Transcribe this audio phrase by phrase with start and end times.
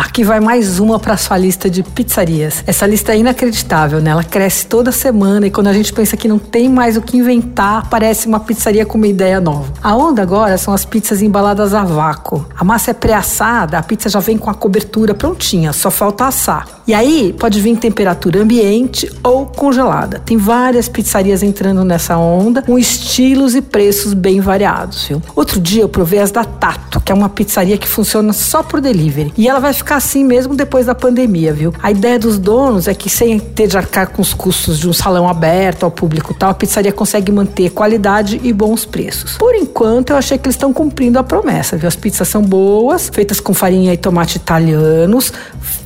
[0.00, 2.64] Aqui vai mais uma para sua lista de pizzarias.
[2.66, 4.12] Essa lista é inacreditável, né?
[4.12, 7.18] Ela cresce toda semana e quando a gente pensa que não tem mais o que
[7.18, 9.70] inventar, parece uma pizzaria com uma ideia nova.
[9.82, 12.46] A onda agora são as pizzas embaladas a vácuo.
[12.58, 16.66] A massa é pré-assada, a pizza já vem com a cobertura prontinha, só falta assar.
[16.86, 20.18] E aí pode vir em temperatura ambiente ou congelada.
[20.18, 25.22] Tem várias pizzarias entrando nessa onda, com estilos e preços bem variados, viu?
[25.36, 28.80] Outro dia eu provei as da Tato, que é uma pizzaria que funciona só por
[28.80, 29.32] delivery.
[29.36, 31.72] E ela vai ficar assim mesmo depois da pandemia, viu?
[31.82, 34.92] A ideia dos donos é que sem ter de arcar com os custos de um
[34.92, 39.36] salão aberto ao público tal, a pizzaria consegue manter qualidade e bons preços.
[39.38, 41.88] Por enquanto, eu achei que eles estão cumprindo a promessa, viu?
[41.88, 45.32] As pizzas são boas, feitas com farinha e tomate italianos,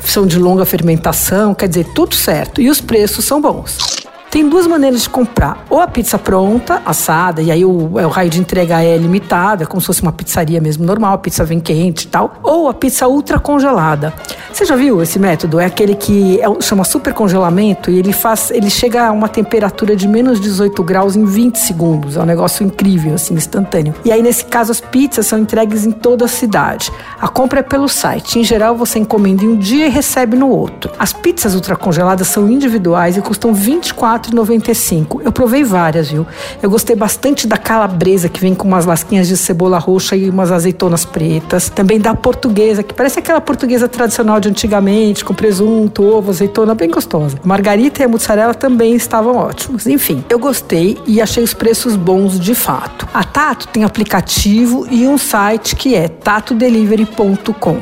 [0.04, 2.60] são de longa fermentação, quer dizer, tudo certo.
[2.60, 4.03] E os preços são bons.
[4.34, 5.64] Tem duas maneiras de comprar.
[5.70, 9.62] Ou a pizza pronta, assada, e aí o, é, o raio de entrega é limitado,
[9.62, 12.40] é como se fosse uma pizzaria mesmo normal, a pizza vem quente e tal.
[12.42, 14.12] Ou a pizza ultra congelada.
[14.52, 15.60] Você já viu esse método?
[15.60, 19.94] É aquele que é, chama super congelamento e ele faz, ele chega a uma temperatura
[19.94, 22.16] de menos 18 graus em 20 segundos.
[22.16, 23.94] É um negócio incrível, assim, instantâneo.
[24.04, 26.90] E aí, nesse caso, as pizzas são entregues em toda a cidade.
[27.24, 28.38] A compra é pelo site.
[28.38, 30.92] Em geral, você encomenda em um dia e recebe no outro.
[30.98, 35.22] As pizzas ultra congeladas são individuais e custam 24 4,95.
[35.24, 36.26] Eu provei várias, viu?
[36.62, 40.52] Eu gostei bastante da calabresa, que vem com umas lasquinhas de cebola roxa e umas
[40.52, 41.70] azeitonas pretas.
[41.70, 46.90] Também da portuguesa, que parece aquela portuguesa tradicional de antigamente, com presunto, ovo, azeitona, bem
[46.90, 47.38] gostosa.
[47.42, 49.86] Margarita e a mussarela também estavam ótimos.
[49.86, 53.08] Enfim, eu gostei e achei os preços bons de fato.
[53.14, 57.13] A Tato tem aplicativo e um site que é tatodelivery.com.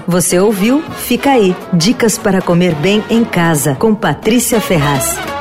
[0.06, 0.82] Você ouviu?
[0.82, 1.56] Fica aí.
[1.72, 5.31] Dicas para comer bem em casa, com Patrícia Ferraz.